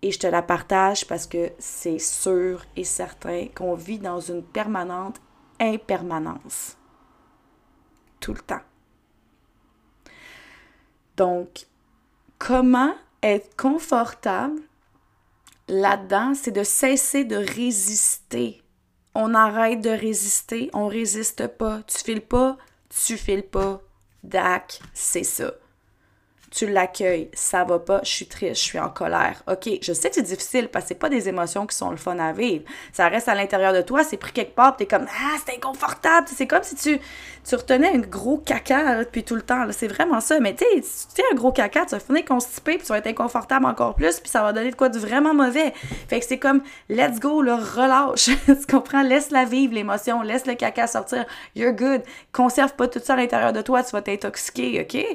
Et 0.04 0.12
je 0.12 0.20
te 0.20 0.28
la 0.28 0.44
partage 0.44 1.08
parce 1.08 1.26
que 1.26 1.52
c'est 1.58 1.98
sûr 1.98 2.64
et 2.76 2.84
certain 2.84 3.48
qu'on 3.56 3.74
vit 3.74 3.98
dans 3.98 4.20
une 4.20 4.44
permanente 4.44 5.20
impermanence. 5.60 6.78
Tout 8.20 8.34
le 8.34 8.42
temps. 8.42 8.62
Donc, 11.18 11.66
comment 12.38 12.94
être 13.24 13.56
confortable 13.56 14.62
là-dedans, 15.68 16.36
c'est 16.36 16.52
de 16.52 16.64
cesser 16.64 17.24
de 17.24 17.38
résister 17.38 18.64
on 19.16 19.34
arrête 19.36 19.82
de 19.82 19.90
résister, 19.90 20.70
on 20.74 20.88
résiste 20.88 21.48
pas. 21.48 21.84
Tu 21.84 21.98
files 22.04 22.26
pas, 22.26 22.58
tu 22.90 23.18
files 23.18 23.44
pas. 23.44 23.82
Dac, 24.24 24.80
c'est 24.94 25.24
ça 25.24 25.54
tu 26.54 26.68
l'accueilles, 26.68 27.30
ça 27.34 27.64
va 27.64 27.80
pas, 27.80 28.02
je 28.04 28.10
suis 28.10 28.28
triste, 28.28 28.62
je 28.62 28.68
suis 28.68 28.80
en 28.80 28.90
colère. 28.90 29.42
OK, 29.48 29.68
je 29.82 29.92
sais 29.92 30.10
que 30.10 30.16
c'est 30.16 30.22
difficile 30.22 30.68
parce 30.68 30.86
que 30.86 30.90
c'est 30.90 31.00
pas 31.00 31.10
des 31.10 31.28
émotions 31.28 31.66
qui 31.66 31.76
sont 31.76 31.90
le 31.90 31.98
fun 31.98 32.20
à 32.20 32.32
vivre. 32.32 32.64
Ça 32.92 33.08
reste 33.08 33.28
à 33.28 33.34
l'intérieur 33.34 33.74
de 33.74 33.82
toi, 33.82 34.04
c'est 34.04 34.18
pris 34.18 34.32
quelque 34.32 34.54
part, 34.54 34.78
tu 34.78 34.84
es 34.84 34.86
comme 34.86 35.08
ah, 35.10 35.38
c'est 35.44 35.56
inconfortable, 35.56 36.28
c'est 36.32 36.46
comme 36.46 36.62
si 36.62 36.76
tu 36.76 37.00
tu 37.44 37.56
retenais 37.56 37.90
un 37.90 38.00
gros 38.00 38.38
caca 38.38 39.00
depuis 39.00 39.24
tout 39.24 39.36
le 39.36 39.42
temps, 39.42 39.66
c'est 39.72 39.88
vraiment 39.88 40.22
ça, 40.22 40.40
mais 40.40 40.56
tu 40.56 40.64
sais, 40.64 41.12
tu 41.16 41.22
un 41.32 41.36
gros 41.36 41.52
caca, 41.52 41.86
tu 41.86 41.92
vas 41.92 42.00
finir 42.00 42.24
constipé, 42.24 42.78
puis 42.78 42.86
tu 42.86 42.94
vas 42.94 43.00
être 43.00 43.08
inconfortable 43.08 43.66
encore 43.66 43.96
plus, 43.96 44.20
puis 44.20 44.30
ça 44.30 44.44
va 44.44 44.54
donner 44.54 44.72
de 44.72 44.76
quoi 44.76 44.90
de 44.90 44.98
vraiment 44.98 45.34
mauvais. 45.34 45.74
Fait 46.08 46.20
que 46.20 46.26
c'est 46.26 46.40
comme 46.40 46.62
let's 46.88 47.20
go, 47.20 47.42
le 47.42 47.54
relâche. 47.54 48.30
tu 48.46 48.66
comprends? 48.72 49.02
Laisse-la 49.02 49.46
vivre 49.46 49.74
l'émotion, 49.74 50.22
laisse 50.22 50.46
le 50.46 50.56
caca 50.56 50.88
sortir. 50.88 51.26
You're 51.56 51.74
good. 51.74 52.04
Conserve 52.32 52.74
pas 52.76 52.88
tout 52.88 53.02
ça 53.04 53.14
à 53.14 53.18
l'intérieur 53.18 53.52
de 53.52 53.62
toi, 53.62 53.84
tu 53.84 53.92
vas 53.92 54.02
t'intoxiquer, 54.02 54.82
OK? 54.82 55.06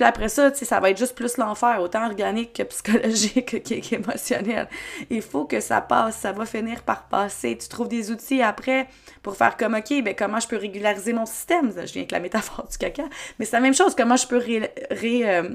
Puis 0.00 0.08
après 0.08 0.30
ça, 0.30 0.50
tu 0.50 0.60
sais, 0.60 0.64
ça 0.64 0.80
va 0.80 0.88
être 0.88 0.96
juste 0.96 1.14
plus 1.14 1.36
l'enfer, 1.36 1.78
autant 1.82 2.06
organique 2.06 2.54
que 2.54 2.62
psychologique 2.62 3.62
qu'émotionnel. 3.82 4.66
Il 5.10 5.20
faut 5.20 5.44
que 5.44 5.60
ça 5.60 5.82
passe, 5.82 6.16
ça 6.16 6.32
va 6.32 6.46
finir 6.46 6.84
par 6.84 7.06
passer. 7.08 7.58
Tu 7.58 7.68
trouves 7.68 7.88
des 7.88 8.10
outils 8.10 8.40
après 8.40 8.88
pour 9.22 9.36
faire 9.36 9.58
comme, 9.58 9.74
OK, 9.74 10.02
ben 10.02 10.14
comment 10.14 10.40
je 10.40 10.48
peux 10.48 10.56
régulariser 10.56 11.12
mon 11.12 11.26
système? 11.26 11.70
Je 11.76 11.92
viens 11.92 12.00
avec 12.00 12.12
la 12.12 12.20
métaphore 12.20 12.66
du 12.66 12.78
caca. 12.78 13.02
Mais 13.38 13.44
c'est 13.44 13.56
la 13.56 13.60
même 13.60 13.74
chose, 13.74 13.94
comment 13.94 14.16
je 14.16 14.26
peux 14.26 14.42
euh, 14.42 15.48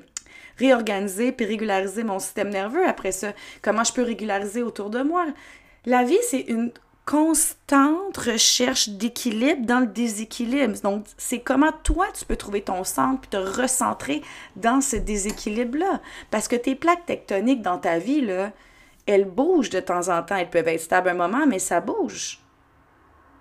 réorganiser 0.59 1.31
puis 1.31 1.47
régulariser 1.47 2.03
mon 2.03 2.19
système 2.19 2.49
nerveux 2.49 2.87
après 2.87 3.13
ça? 3.13 3.33
Comment 3.63 3.83
je 3.83 3.93
peux 3.93 4.03
régulariser 4.03 4.61
autour 4.61 4.91
de 4.91 5.01
moi? 5.01 5.25
La 5.87 6.03
vie, 6.03 6.19
c'est 6.29 6.41
une 6.41 6.71
constante 7.05 8.17
recherche 8.17 8.89
d'équilibre 8.89 9.65
dans 9.65 9.79
le 9.79 9.88
déséquilibre. 9.88 10.79
Donc, 10.81 11.05
c'est 11.17 11.39
comment 11.39 11.71
toi, 11.83 12.07
tu 12.17 12.25
peux 12.25 12.35
trouver 12.35 12.62
ton 12.62 12.83
centre 12.83 13.21
puis 13.21 13.29
te 13.29 13.38
recentrer 13.38 14.24
dans 14.55 14.81
ce 14.81 14.95
déséquilibre-là. 14.95 16.01
Parce 16.31 16.47
que 16.47 16.55
tes 16.55 16.75
plaques 16.75 17.05
tectoniques 17.05 17.62
dans 17.62 17.77
ta 17.77 18.00
vie, 18.00 18.21
là, 18.21 18.51
elles 19.05 19.25
bougent 19.25 19.69
de 19.69 19.79
temps 19.79 20.09
en 20.09 20.24
temps. 20.24 20.35
Elles 20.35 20.50
peuvent 20.50 20.67
être 20.67 20.81
stables 20.81 21.09
un 21.09 21.13
moment, 21.13 21.45
mais 21.45 21.59
ça 21.59 21.79
bouge. 21.79 22.39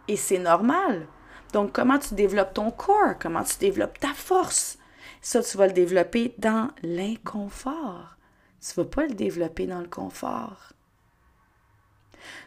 Et 0.08 0.16
c'est 0.16 0.38
normal. 0.38 1.06
Donc, 1.54 1.72
comment 1.72 1.98
tu 1.98 2.14
développes 2.14 2.52
ton 2.52 2.70
corps? 2.70 3.14
Comment 3.18 3.44
tu 3.44 3.56
développes 3.58 3.98
ta 3.98 4.12
force? 4.12 4.78
Ça, 5.22 5.42
tu 5.42 5.56
vas 5.56 5.68
le 5.68 5.72
développer 5.72 6.34
dans 6.36 6.68
l'inconfort. 6.82 8.16
Tu 8.60 8.78
ne 8.78 8.84
vas 8.84 8.90
pas 8.90 9.06
le 9.06 9.14
développer 9.14 9.66
dans 9.66 9.80
le 9.80 9.88
confort. 9.88 10.73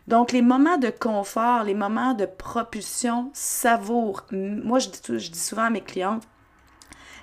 Donc, 0.07 0.31
les 0.31 0.41
moments 0.41 0.77
de 0.77 0.89
confort, 0.89 1.63
les 1.63 1.74
moments 1.74 2.13
de 2.13 2.25
propulsion, 2.25 3.29
savoure. 3.34 4.25
Moi, 4.31 4.79
je 4.79 4.89
dis, 4.89 5.19
je 5.19 5.34
souvent 5.34 5.63
à 5.63 5.69
mes 5.69 5.81
clientes, 5.81 6.24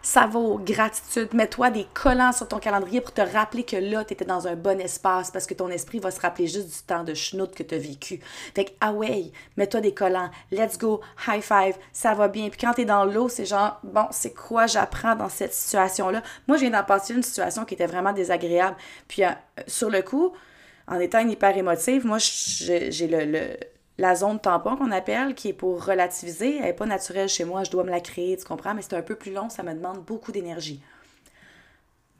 savoure, 0.04 0.60
gratitude, 0.60 1.32
mets-toi 1.32 1.70
des 1.70 1.86
collants 1.94 2.32
sur 2.32 2.46
ton 2.46 2.58
calendrier 2.58 3.00
pour 3.00 3.12
te 3.12 3.22
rappeler 3.22 3.64
que 3.64 3.76
là, 3.76 4.04
tu 4.04 4.12
étais 4.12 4.24
dans 4.24 4.46
un 4.46 4.54
bon 4.54 4.78
espace 4.78 5.30
parce 5.30 5.46
que 5.46 5.54
ton 5.54 5.68
esprit 5.68 5.98
va 5.98 6.10
se 6.10 6.20
rappeler 6.20 6.46
juste 6.46 6.68
du 6.68 6.82
temps 6.86 7.04
de 7.04 7.14
schnout 7.14 7.52
que 7.54 7.62
tu 7.62 7.74
as 7.74 7.78
vécu. 7.78 8.20
Fait 8.54 8.66
que, 8.66 8.70
ah 8.80 8.92
ouais, 8.92 9.32
mets-toi 9.56 9.80
des 9.80 9.94
collants, 9.94 10.30
let's 10.52 10.78
go, 10.78 11.00
high 11.26 11.42
five, 11.42 11.76
ça 11.92 12.14
va 12.14 12.28
bien. 12.28 12.50
Puis 12.50 12.60
quand 12.60 12.74
tu 12.74 12.82
es 12.82 12.84
dans 12.84 13.04
l'eau, 13.04 13.28
c'est 13.28 13.46
genre, 13.46 13.80
bon, 13.82 14.06
c'est 14.10 14.34
quoi 14.34 14.66
j'apprends 14.66 15.16
dans 15.16 15.30
cette 15.30 15.54
situation-là? 15.54 16.22
Moi, 16.46 16.58
je 16.58 16.66
viens 16.66 16.78
d'en 16.78 16.84
passer 16.84 17.14
une 17.14 17.22
situation 17.22 17.64
qui 17.64 17.74
était 17.74 17.86
vraiment 17.86 18.12
désagréable. 18.12 18.76
Puis 19.08 19.24
euh, 19.24 19.30
sur 19.66 19.88
le 19.88 20.02
coup, 20.02 20.34
en 20.86 21.00
étant 21.00 21.20
une 21.20 21.30
hyper 21.30 21.56
émotive, 21.56 22.06
moi, 22.06 22.18
j'ai 22.18 23.08
le, 23.08 23.56
la 23.98 24.14
zone 24.14 24.40
tampon 24.40 24.76
qu'on 24.76 24.90
appelle, 24.90 25.34
qui 25.34 25.48
est 25.48 25.54
pour 25.54 25.84
relativiser. 25.84 26.56
Elle 26.56 26.64
n'est 26.64 26.72
pas 26.72 26.86
naturelle 26.86 27.28
chez 27.28 27.44
moi, 27.44 27.64
je 27.64 27.70
dois 27.70 27.84
me 27.84 27.90
la 27.90 28.00
créer, 28.00 28.36
tu 28.36 28.44
comprends? 28.44 28.74
Mais 28.74 28.82
c'est 28.82 28.94
un 28.94 29.02
peu 29.02 29.14
plus 29.14 29.32
long, 29.32 29.48
ça 29.48 29.62
me 29.62 29.72
demande 29.72 30.04
beaucoup 30.04 30.32
d'énergie. 30.32 30.80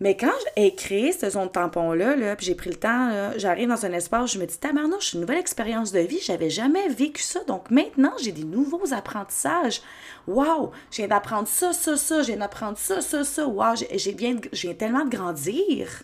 Mais 0.01 0.17
quand 0.17 0.33
j'ai 0.57 0.75
créé 0.75 1.13
cette 1.13 1.33
zone 1.33 1.51
tampon-là, 1.51 2.17
là, 2.17 2.35
puis 2.35 2.47
j'ai 2.47 2.57
pris 2.57 2.71
le 2.71 2.77
temps, 2.77 3.31
j'arrive 3.37 3.69
dans 3.69 3.87
un 3.87 3.93
espace, 3.93 4.33
je 4.33 4.39
me 4.41 4.45
dis, 4.45 4.59
tabarnouche, 4.59 5.15
une 5.15 5.21
nouvelle 5.21 5.39
expérience 5.39 5.93
de 5.93 6.01
vie, 6.01 6.19
j'avais 6.21 6.51
jamais 6.51 6.89
vécu 6.89 7.23
ça. 7.23 7.45
Donc 7.45 7.71
maintenant, 7.71 8.13
j'ai 8.21 8.33
des 8.33 8.45
nouveaux 8.45 8.93
apprentissages. 8.93 9.83
Waouh, 10.27 10.73
je 10.91 10.97
viens 10.97 11.09
d'apprendre 11.09 11.47
ça, 11.47 11.73
ça, 11.73 11.97
ça, 11.97 12.23
je 12.23 12.29
viens 12.29 12.39
d'apprendre 12.39 12.77
ça, 12.77 13.01
ça, 13.01 13.23
ça. 13.25 13.47
Waouh, 13.47 13.77
je 13.77 14.11
viens 14.11 14.75
tellement 14.75 15.05
de 15.05 15.17
grandir. 15.17 16.03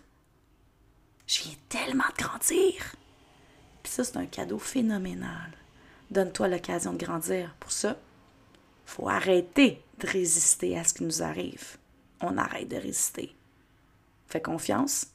Je 1.30 1.44
viens 1.44 1.54
tellement 1.68 2.08
de 2.18 2.24
grandir. 2.24 2.96
Puis 3.84 3.92
ça, 3.92 4.02
c'est 4.02 4.16
un 4.16 4.26
cadeau 4.26 4.58
phénoménal. 4.58 5.52
Donne-toi 6.10 6.48
l'occasion 6.48 6.92
de 6.92 7.04
grandir. 7.04 7.54
Pour 7.60 7.70
ça, 7.70 7.96
faut 8.84 9.08
arrêter 9.08 9.80
de 10.00 10.08
résister 10.08 10.76
à 10.76 10.82
ce 10.82 10.92
qui 10.92 11.04
nous 11.04 11.22
arrive. 11.22 11.76
On 12.20 12.36
arrête 12.36 12.66
de 12.66 12.78
résister. 12.78 13.32
Fais 14.26 14.42
confiance. 14.42 15.06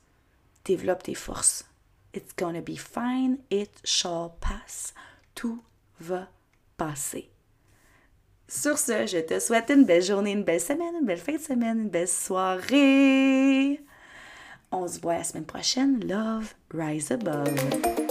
Développe 0.63 1.03
tes 1.03 1.15
forces. 1.15 1.65
It's 2.13 2.33
gonna 2.37 2.61
be 2.61 2.77
fine. 2.77 3.39
It 3.51 3.71
shall 3.83 4.29
pass. 4.39 4.93
Tout 5.35 5.61
va 5.99 6.29
passer. 6.77 7.29
Sur 8.47 8.77
ce, 8.77 9.05
je 9.05 9.17
te 9.17 9.37
souhaite 9.41 9.69
une 9.69 9.83
belle 9.83 10.01
journée, 10.01 10.31
une 10.31 10.45
belle 10.45 10.61
semaine, 10.61 10.95
une 10.97 11.05
belle 11.05 11.19
fin 11.19 11.33
de 11.33 11.39
semaine, 11.39 11.81
une 11.81 11.89
belle 11.89 12.07
soirée. 12.07 13.81
On 14.77 14.89
se 14.89 14.99
voit 14.99 15.13
la 15.13 15.23
semaine 15.23 15.45
prochaine. 15.45 16.05
Love, 16.05 16.53
rise 16.73 17.09
above. 17.09 18.04